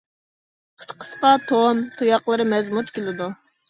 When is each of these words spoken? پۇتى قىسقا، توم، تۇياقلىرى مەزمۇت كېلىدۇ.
پۇتى 0.79 0.95
قىسقا، 1.03 1.35
توم، 1.53 1.85
تۇياقلىرى 2.01 2.51
مەزمۇت 2.57 2.95
كېلىدۇ. 3.01 3.35